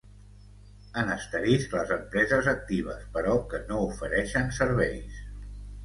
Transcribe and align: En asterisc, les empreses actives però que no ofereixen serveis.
En 1.01 1.11
asterisc, 1.15 1.75
les 1.77 1.93
empreses 1.97 2.51
actives 2.55 3.07
però 3.19 3.39
que 3.53 3.63
no 3.71 3.87
ofereixen 3.93 4.55
serveis. 4.63 5.27